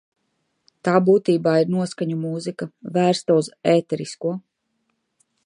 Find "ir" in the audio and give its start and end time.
1.65-1.69